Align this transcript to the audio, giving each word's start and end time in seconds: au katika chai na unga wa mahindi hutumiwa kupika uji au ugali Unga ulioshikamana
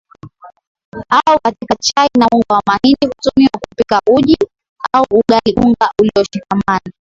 au 1.15 1.39
katika 1.43 1.75
chai 1.75 2.09
na 2.19 2.27
unga 2.33 2.43
wa 2.55 2.61
mahindi 2.67 3.07
hutumiwa 3.07 3.51
kupika 3.69 4.01
uji 4.09 4.35
au 4.93 5.05
ugali 5.11 5.53
Unga 5.57 5.91
ulioshikamana 6.01 6.81